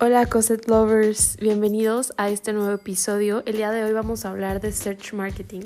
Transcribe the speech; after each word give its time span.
Hola 0.00 0.26
Cosette 0.26 0.68
Lovers, 0.68 1.36
bienvenidos 1.40 2.12
a 2.16 2.30
este 2.30 2.52
nuevo 2.52 2.70
episodio. 2.70 3.42
El 3.46 3.56
día 3.56 3.72
de 3.72 3.82
hoy 3.82 3.92
vamos 3.92 4.24
a 4.24 4.30
hablar 4.30 4.60
de 4.60 4.70
Search 4.70 5.12
Marketing. 5.12 5.62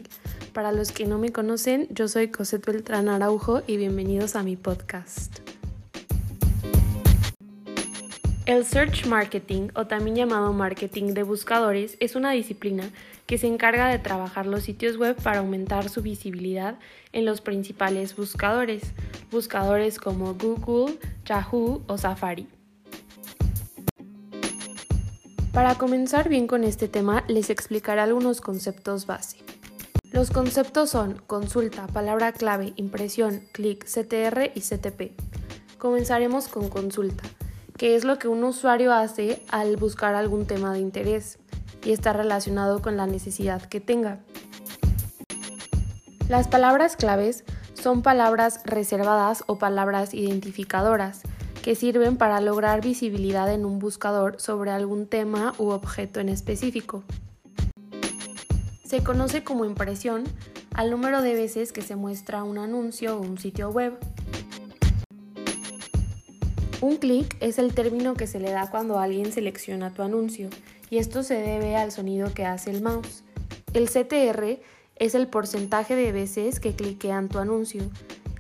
Para 0.54 0.72
los 0.72 0.90
que 0.90 1.04
no 1.04 1.18
me 1.18 1.32
conocen, 1.32 1.86
yo 1.90 2.08
soy 2.08 2.28
Cosette 2.28 2.64
Beltrán 2.64 3.10
Araujo 3.10 3.60
y 3.66 3.76
bienvenidos 3.76 4.34
a 4.34 4.42
mi 4.42 4.56
podcast. 4.56 5.40
El 8.46 8.64
Search 8.64 9.04
Marketing, 9.04 9.68
o 9.74 9.86
también 9.86 10.16
llamado 10.16 10.54
marketing 10.54 11.12
de 11.12 11.24
buscadores, 11.24 11.98
es 12.00 12.16
una 12.16 12.30
disciplina 12.30 12.88
que 13.26 13.36
se 13.36 13.48
encarga 13.48 13.88
de 13.88 13.98
trabajar 13.98 14.46
los 14.46 14.62
sitios 14.62 14.96
web 14.96 15.14
para 15.22 15.40
aumentar 15.40 15.90
su 15.90 16.00
visibilidad 16.00 16.78
en 17.12 17.26
los 17.26 17.42
principales 17.42 18.16
buscadores, 18.16 18.92
buscadores 19.30 19.98
como 19.98 20.32
Google, 20.32 20.98
Yahoo 21.26 21.82
o 21.86 21.98
Safari. 21.98 22.48
Para 25.52 25.74
comenzar 25.74 26.30
bien 26.30 26.46
con 26.46 26.64
este 26.64 26.88
tema, 26.88 27.24
les 27.28 27.50
explicaré 27.50 28.00
algunos 28.00 28.40
conceptos 28.40 29.04
base. 29.04 29.36
Los 30.10 30.30
conceptos 30.30 30.88
son 30.88 31.20
consulta, 31.26 31.86
palabra 31.88 32.32
clave, 32.32 32.72
impresión, 32.76 33.42
clic, 33.52 33.84
CTR 33.84 34.50
y 34.54 34.60
CTP. 34.62 35.12
Comenzaremos 35.76 36.48
con 36.48 36.70
consulta, 36.70 37.24
que 37.76 37.96
es 37.96 38.04
lo 38.04 38.18
que 38.18 38.28
un 38.28 38.42
usuario 38.44 38.94
hace 38.94 39.42
al 39.50 39.76
buscar 39.76 40.14
algún 40.14 40.46
tema 40.46 40.72
de 40.72 40.80
interés 40.80 41.38
y 41.84 41.92
está 41.92 42.14
relacionado 42.14 42.80
con 42.80 42.96
la 42.96 43.06
necesidad 43.06 43.60
que 43.60 43.80
tenga. 43.80 44.20
Las 46.30 46.48
palabras 46.48 46.96
claves 46.96 47.44
son 47.74 48.00
palabras 48.00 48.60
reservadas 48.64 49.44
o 49.46 49.58
palabras 49.58 50.14
identificadoras 50.14 51.20
que 51.62 51.76
sirven 51.76 52.16
para 52.16 52.40
lograr 52.40 52.82
visibilidad 52.82 53.52
en 53.52 53.64
un 53.64 53.78
buscador 53.78 54.40
sobre 54.40 54.72
algún 54.72 55.06
tema 55.06 55.54
u 55.58 55.68
objeto 55.68 56.18
en 56.18 56.28
específico. 56.28 57.04
Se 58.84 59.02
conoce 59.02 59.44
como 59.44 59.64
impresión 59.64 60.24
al 60.74 60.90
número 60.90 61.22
de 61.22 61.34
veces 61.34 61.72
que 61.72 61.82
se 61.82 61.96
muestra 61.96 62.42
un 62.42 62.58
anuncio 62.58 63.16
o 63.16 63.20
un 63.20 63.38
sitio 63.38 63.70
web. 63.70 63.96
Un 66.80 66.96
clic 66.96 67.36
es 67.40 67.58
el 67.58 67.74
término 67.74 68.14
que 68.14 68.26
se 68.26 68.40
le 68.40 68.50
da 68.50 68.68
cuando 68.68 68.98
alguien 68.98 69.32
selecciona 69.32 69.94
tu 69.94 70.02
anuncio 70.02 70.50
y 70.90 70.98
esto 70.98 71.22
se 71.22 71.34
debe 71.34 71.76
al 71.76 71.92
sonido 71.92 72.34
que 72.34 72.44
hace 72.44 72.70
el 72.70 72.82
mouse. 72.82 73.22
El 73.72 73.88
CTR 73.88 74.60
es 74.96 75.14
el 75.14 75.28
porcentaje 75.28 75.94
de 75.94 76.10
veces 76.10 76.58
que 76.58 76.74
cliquean 76.74 77.28
tu 77.28 77.38
anuncio 77.38 77.84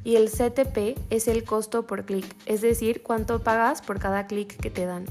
y 0.04 0.16
el 0.16 0.30
CTP 0.30 0.98
es 1.10 1.28
el 1.28 1.44
costo 1.44 1.86
por 1.86 2.04
clic, 2.04 2.26
es 2.46 2.60
decir, 2.60 3.02
cuánto 3.02 3.42
pagas 3.42 3.82
por 3.82 3.98
cada 3.98 4.26
clic 4.26 4.56
que 4.56 4.70
te 4.70 4.86
dan. 4.86 5.06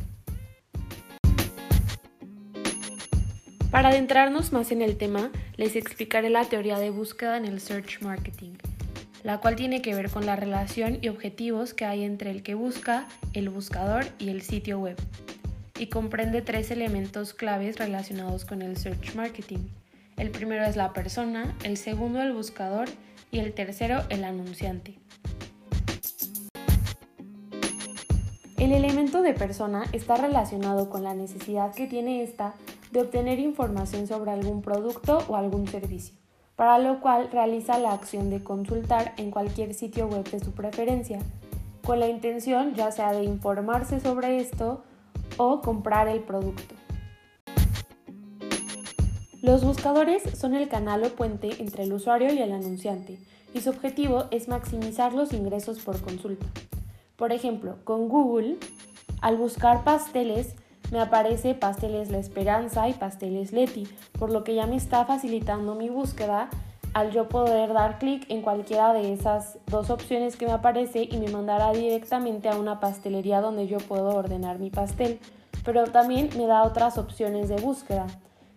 Para 3.72 3.90
adentrarnos 3.90 4.52
más 4.52 4.72
en 4.72 4.82
el 4.82 4.98
tema, 4.98 5.32
les 5.56 5.78
explicaré 5.78 6.30
la 6.30 6.44
teoría 6.44 6.78
de 6.78 6.90
búsqueda 6.90 7.38
en 7.38 7.46
el 7.46 7.62
Search 7.62 8.02
Marketing, 8.02 8.56
la 9.24 9.40
cual 9.40 9.56
tiene 9.56 9.82
que 9.82 9.96
ver 9.96 10.10
con 10.10 10.26
la 10.26 10.36
relación 10.36 11.00
y 11.02 11.08
objetivos 11.08 11.74
que 11.74 11.86
hay 11.86 12.04
entre 12.04 12.32
el 12.32 12.44
que 12.44 12.54
busca, 12.54 13.08
el 13.34 13.50
buscador 13.50 14.06
y 14.20 14.30
el 14.30 14.42
sitio 14.42 14.78
web, 14.78 14.98
y 15.80 15.88
comprende 15.88 16.42
tres 16.42 16.70
elementos 16.70 17.34
claves 17.34 17.78
relacionados 17.78 18.44
con 18.44 18.62
el 18.62 18.76
Search 18.76 19.16
Marketing. 19.16 19.70
El 20.18 20.32
primero 20.32 20.66
es 20.66 20.76
la 20.76 20.92
persona, 20.92 21.56
el 21.64 21.78
segundo 21.78 22.22
el 22.22 22.34
buscador 22.34 22.90
y 23.32 23.40
el 23.40 23.54
tercero 23.54 24.02
el 24.10 24.24
anunciante. 24.24 25.00
El 28.58 28.74
elemento 28.74 29.24
de 29.24 29.34
persona 29.34 29.86
está 29.92 30.18
relacionado 30.18 30.90
con 30.90 31.04
la 31.04 31.16
necesidad 31.16 31.74
que 31.74 31.88
tiene 31.88 32.22
ésta 32.22 32.54
de 32.92 33.02
obtener 33.02 33.40
información 33.40 34.06
sobre 34.06 34.32
algún 34.32 34.62
producto 34.62 35.24
o 35.28 35.36
algún 35.36 35.68
servicio, 35.68 36.14
para 36.56 36.78
lo 36.78 37.02
cual 37.02 37.30
realiza 37.32 37.80
la 37.80 37.94
acción 37.94 38.30
de 38.30 38.44
consultar 38.44 39.14
en 39.18 39.32
cualquier 39.32 39.74
sitio 39.74 40.08
web 40.08 40.30
de 40.30 40.40
su 40.40 40.52
preferencia, 40.52 41.20
con 41.84 42.00
la 42.00 42.08
intención 42.08 42.76
ya 42.76 42.92
sea 42.92 43.14
de 43.14 43.24
informarse 43.24 44.00
sobre 44.00 44.38
esto 44.38 44.84
o 45.38 45.62
comprar 45.62 46.08
el 46.08 46.20
producto. 46.20 46.76
Los 49.42 49.64
buscadores 49.66 50.22
son 50.38 50.54
el 50.54 50.70
canal 50.70 51.04
o 51.04 51.10
puente 51.16 51.50
entre 51.58 51.82
el 51.84 51.94
usuario 51.94 52.32
y 52.32 52.38
el 52.38 52.52
anunciante, 52.52 53.18
y 53.56 53.62
su 53.62 53.72
objetivo 53.72 54.26
es 54.30 54.48
maximizar 54.48 55.14
los 55.14 55.34
ingresos 55.34 55.80
por 55.80 56.00
consulta. 56.00 56.46
Por 57.16 57.32
ejemplo, 57.32 57.78
con 57.84 58.08
Google, 58.08 58.58
al 59.20 59.38
buscar 59.38 59.84
pasteles, 59.84 60.54
me 60.92 61.00
aparece 61.00 61.56
Pasteles 61.56 62.12
La 62.12 62.20
Esperanza 62.20 62.88
y 62.88 62.94
Pasteles 62.94 63.52
Leti, 63.52 63.88
por 64.20 64.32
lo 64.32 64.44
que 64.44 64.54
ya 64.54 64.68
me 64.68 64.76
está 64.76 65.06
facilitando 65.06 65.74
mi 65.74 65.90
búsqueda 65.90 66.52
al 66.94 67.10
yo 67.10 67.28
poder 67.28 67.74
dar 67.74 67.98
clic 67.98 68.30
en 68.30 68.44
cualquiera 68.44 68.94
de 68.94 69.12
esas 69.12 69.58
dos 69.66 69.90
opciones 69.90 70.36
que 70.36 70.46
me 70.46 70.52
aparece 70.52 71.08
y 71.10 71.18
me 71.18 71.32
mandará 71.32 71.72
directamente 71.72 72.48
a 72.48 72.58
una 72.58 72.80
pastelería 72.80 73.42
donde 73.42 73.66
yo 73.66 73.80
puedo 73.80 74.10
ordenar 74.10 74.60
mi 74.60 74.70
pastel. 74.70 75.20
Pero 75.66 75.86
también 75.86 76.30
me 76.38 76.46
da 76.46 76.62
otras 76.62 77.00
opciones 77.00 77.50
de 77.50 77.56
búsqueda 77.56 78.06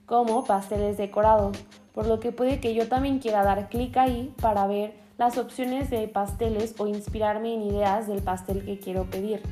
como 0.06 0.44
pasteles 0.44 0.96
decorados, 0.96 1.56
por 1.92 2.06
lo 2.06 2.20
que 2.20 2.32
puede 2.32 2.60
que 2.60 2.74
yo 2.74 2.88
también 2.88 3.18
quiera 3.18 3.44
dar 3.44 3.68
clic 3.68 3.96
ahí 3.96 4.34
para 4.40 4.66
ver 4.66 4.94
las 5.16 5.38
opciones 5.38 5.90
de 5.90 6.08
pasteles 6.08 6.74
o 6.78 6.86
inspirarme 6.86 7.54
en 7.54 7.62
ideas 7.62 8.06
del 8.06 8.22
pastel 8.22 8.64
que 8.64 8.78
quiero 8.78 9.04
pedir. 9.04 9.42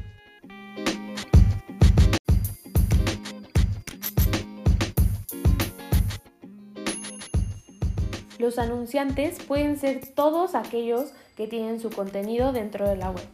Los 8.39 8.59
anunciantes 8.59 9.39
pueden 9.45 9.79
ser 9.79 10.01
todos 10.17 10.57
aquellos 10.57 11.13
que 11.37 11.47
tienen 11.47 11.79
su 11.79 11.91
contenido 11.91 12.53
dentro 12.53 12.89
de 12.89 12.97
la 12.97 13.11
web 13.11 13.29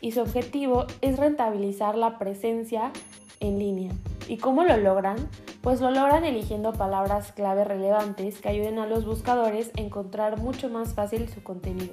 y 0.00 0.12
su 0.12 0.20
objetivo 0.20 0.86
es 1.02 1.18
rentabilizar 1.18 1.94
la 1.94 2.18
presencia 2.18 2.90
en 3.40 3.58
línea. 3.58 3.92
¿Y 4.28 4.38
cómo 4.38 4.64
lo 4.64 4.78
logran? 4.78 5.28
Pues 5.62 5.82
lo 5.82 5.90
logran 5.90 6.24
eligiendo 6.24 6.72
palabras 6.72 7.32
clave 7.32 7.64
relevantes 7.64 8.40
que 8.40 8.48
ayuden 8.48 8.78
a 8.78 8.86
los 8.86 9.04
buscadores 9.04 9.70
a 9.76 9.82
encontrar 9.82 10.38
mucho 10.38 10.70
más 10.70 10.94
fácil 10.94 11.28
su 11.28 11.42
contenido. 11.42 11.92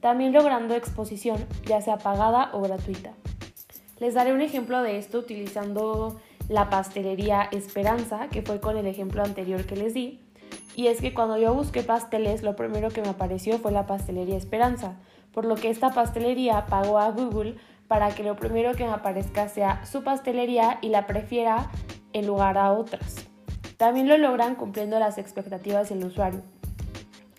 También 0.00 0.32
logrando 0.32 0.74
exposición, 0.74 1.44
ya 1.66 1.80
sea 1.80 1.98
pagada 1.98 2.50
o 2.52 2.60
gratuita. 2.60 3.14
Les 3.98 4.14
daré 4.14 4.32
un 4.32 4.42
ejemplo 4.42 4.80
de 4.82 4.98
esto 4.98 5.18
utilizando 5.18 6.20
la 6.48 6.70
pastelería 6.70 7.48
Esperanza, 7.50 8.28
que 8.28 8.42
fue 8.42 8.60
con 8.60 8.76
el 8.76 8.86
ejemplo 8.86 9.24
anterior 9.24 9.64
que 9.64 9.76
les 9.76 9.92
di. 9.92 10.20
Y 10.76 10.86
es 10.86 11.00
que 11.00 11.14
cuando 11.14 11.36
yo 11.36 11.52
busqué 11.52 11.82
pasteles, 11.82 12.44
lo 12.44 12.54
primero 12.54 12.90
que 12.90 13.02
me 13.02 13.08
apareció 13.08 13.58
fue 13.58 13.72
la 13.72 13.86
pastelería 13.86 14.36
Esperanza, 14.36 15.00
por 15.32 15.46
lo 15.46 15.56
que 15.56 15.70
esta 15.70 15.90
pastelería 15.90 16.66
pagó 16.66 16.98
a 16.98 17.10
Google 17.10 17.56
para 17.88 18.14
que 18.14 18.22
lo 18.22 18.36
primero 18.36 18.74
que 18.74 18.84
me 18.84 18.92
aparezca 18.92 19.48
sea 19.48 19.84
su 19.84 20.04
pastelería 20.04 20.78
y 20.80 20.88
la 20.88 21.06
prefiera 21.06 21.70
en 22.14 22.26
lugar 22.26 22.56
a 22.56 22.72
otras. 22.72 23.26
También 23.76 24.08
lo 24.08 24.16
logran 24.16 24.54
cumpliendo 24.54 24.98
las 24.98 25.18
expectativas 25.18 25.90
del 25.90 26.04
usuario. 26.04 26.40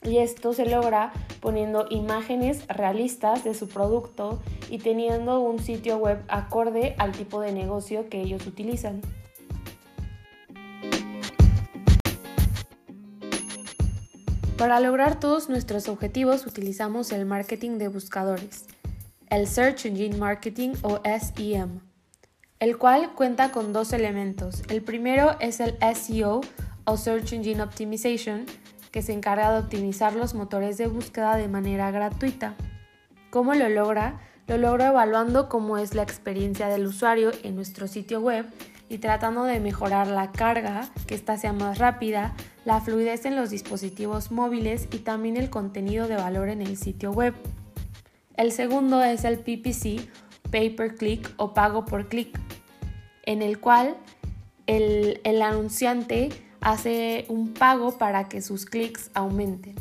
Y 0.04 0.18
esto 0.20 0.54
se 0.54 0.68
logra 0.68 1.12
poniendo 1.40 1.88
imágenes 1.90 2.68
realistas 2.68 3.44
de 3.44 3.56
su 3.56 3.68
producto 3.68 4.40
y 4.70 4.78
teniendo 4.78 5.40
un 5.40 5.58
sitio 5.58 5.98
web 5.98 6.24
acorde 6.28 6.94
al 7.00 7.12
tipo 7.12 7.42
de 7.42 7.52
negocio 7.52 8.08
que 8.10 8.22
ellos 8.22 8.46
utilizan. 8.46 9.02
Para 14.58 14.80
lograr 14.80 15.20
todos 15.20 15.50
nuestros 15.50 15.90
objetivos 15.90 16.46
utilizamos 16.46 17.12
el 17.12 17.26
marketing 17.26 17.78
de 17.78 17.88
buscadores, 17.88 18.66
el 19.30 19.48
Search 19.48 19.86
Engine 19.86 20.18
Marketing 20.18 20.74
o 20.82 21.02
SEM 21.04 21.82
el 22.66 22.80
cual 22.80 23.12
cuenta 23.14 23.52
con 23.52 23.74
dos 23.74 23.94
elementos. 23.94 24.64
El 24.70 24.82
primero 24.82 25.36
es 25.40 25.60
el 25.60 25.78
SEO 25.94 26.42
o 26.86 26.98
Search 26.98 27.34
Engine 27.34 27.62
Optimization, 27.62 28.48
que 28.90 29.04
se 29.04 29.14
encarga 29.14 29.52
de 29.52 29.60
optimizar 29.60 30.16
los 30.16 30.34
motores 30.34 30.80
de 30.80 30.88
búsqueda 30.88 31.36
de 31.36 31.48
manera 31.48 31.92
gratuita. 31.92 32.56
¿Cómo 33.30 33.54
lo 33.54 33.70
logra? 33.70 34.20
Lo 34.48 34.58
logra 34.58 34.88
evaluando 34.88 35.48
cómo 35.48 35.78
es 35.78 35.94
la 35.94 36.02
experiencia 36.02 36.68
del 36.68 36.88
usuario 36.88 37.30
en 37.44 37.56
nuestro 37.56 37.86
sitio 37.86 38.20
web 38.20 38.48
y 38.90 38.98
tratando 38.98 39.44
de 39.44 39.60
mejorar 39.60 40.08
la 40.08 40.32
carga, 40.32 40.90
que 41.06 41.14
ésta 41.14 41.38
sea 41.38 41.54
más 41.54 41.78
rápida, 41.78 42.34
la 42.66 42.82
fluidez 42.82 43.26
en 43.26 43.36
los 43.36 43.52
dispositivos 43.52 44.32
móviles 44.32 44.88
y 44.92 45.00
también 45.00 45.38
el 45.38 45.52
contenido 45.52 46.08
de 46.08 46.16
valor 46.16 46.50
en 46.50 46.64
el 46.64 46.78
sitio 46.78 47.12
web. 47.12 47.36
El 48.38 48.52
segundo 48.52 49.04
es 49.04 49.24
el 49.24 49.38
PPC, 49.38 50.10
Pay 50.50 50.72
per 50.72 50.96
Click 50.96 51.32
o 51.38 51.54
pago 51.54 51.86
por 51.86 52.08
clic, 52.08 52.40
en 53.26 53.42
el 53.42 53.60
cual 53.60 53.96
el, 54.68 55.42
anunciante 55.42 56.30
hace 56.62 57.26
un 57.30 57.54
pago 57.54 57.98
para 57.98 58.28
que 58.28 58.42
sus 58.42 58.66
clics 58.66 59.12
aumenten. 59.14 59.76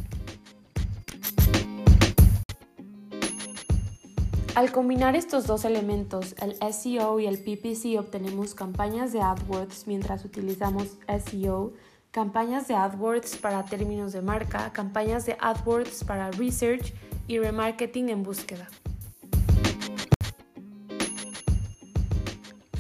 Al 4.55 4.71
combinar 4.71 5.17
estos 5.17 5.47
dos 5.47 5.65
elementos, 5.65 6.37
el 6.41 6.57
SEO 6.73 7.19
y 7.19 7.27
el 7.27 7.39
PPC, 7.39 7.99
obtenemos 7.99 8.55
campañas 8.55 9.13
de 9.13 9.21
AdWords 9.21 9.89
mientras 9.89 10.25
utilizamos 10.25 10.97
SEO, 11.09 11.73
campañas 12.13 12.69
de 12.69 12.75
AdWords 12.75 13.37
para 13.39 13.65
términos 13.65 14.13
de 14.13 14.23
marca, 14.23 14.73
campañas 14.73 15.27
de 15.27 15.37
AdWords 15.41 16.05
para 16.05 16.31
research 16.31 16.95
y 17.27 17.41
remarketing 17.41 18.11
en 18.11 18.23
búsqueda. 18.23 18.69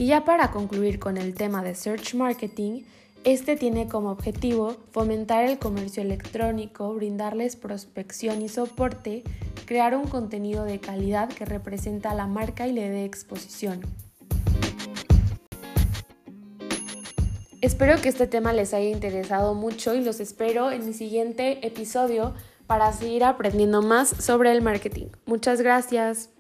Y 0.04 0.08
ya 0.08 0.26
para 0.26 0.50
concluir 0.50 0.98
con 0.98 1.16
el 1.16 1.32
tema 1.32 1.62
de 1.62 1.74
Search 1.74 2.14
Marketing, 2.14 2.82
este 3.24 3.56
tiene 3.56 3.88
como 3.88 4.10
objetivo 4.10 4.76
fomentar 4.90 5.46
el 5.46 5.58
comercio 5.58 6.02
electrónico, 6.02 6.92
brindarles 6.92 7.56
prospección 7.56 8.42
y 8.42 8.50
soporte, 8.50 9.22
crear 9.64 9.96
un 9.96 10.06
contenido 10.06 10.64
de 10.64 10.78
calidad 10.78 11.30
que 11.30 11.46
representa 11.46 12.10
a 12.10 12.14
la 12.14 12.26
marca 12.26 12.68
y 12.68 12.74
le 12.74 12.90
dé 12.90 13.06
exposición. 13.06 13.80
Espero 17.62 17.98
que 18.02 18.10
este 18.10 18.26
tema 18.26 18.52
les 18.52 18.74
haya 18.74 18.90
interesado 18.90 19.54
mucho 19.54 19.94
y 19.94 20.04
los 20.04 20.20
espero 20.20 20.70
en 20.70 20.84
mi 20.84 20.92
siguiente 20.92 21.66
episodio 21.66 22.34
para 22.66 22.92
seguir 22.92 23.24
aprendiendo 23.24 23.80
más 23.80 24.10
sobre 24.10 24.52
el 24.52 24.60
marketing. 24.60 25.06
Muchas 25.24 25.62
gracias. 25.62 26.33